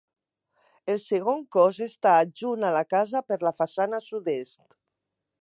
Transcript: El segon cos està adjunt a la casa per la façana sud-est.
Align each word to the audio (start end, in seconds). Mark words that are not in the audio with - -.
El 0.93 0.95
segon 1.03 1.43
cos 1.55 1.81
està 1.87 2.15
adjunt 2.23 2.67
a 2.71 2.73
la 2.77 2.83
casa 2.95 3.23
per 3.29 3.39
la 3.49 3.53
façana 3.61 4.01
sud-est. 4.09 4.81